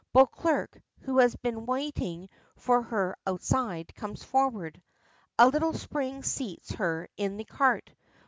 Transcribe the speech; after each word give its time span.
Beauclerk, 0.15 0.81
who 1.01 1.19
has 1.19 1.35
been 1.35 1.67
waiting 1.67 2.27
for 2.55 2.81
her 2.81 3.15
outside, 3.27 3.93
comes 3.93 4.23
forward. 4.23 4.81
A 5.37 5.47
little 5.47 5.73
spring 5.75 6.23
seats 6.23 6.71
her 6.73 7.07
in 7.17 7.37
the 7.37 7.45
cart. 7.45 7.91